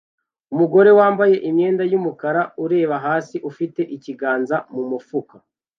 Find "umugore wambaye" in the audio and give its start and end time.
0.53-1.35